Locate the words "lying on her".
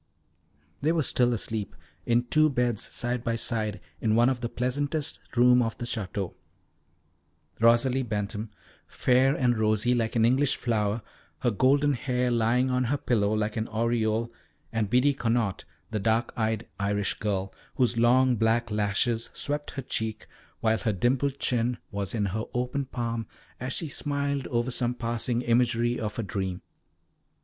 12.31-12.97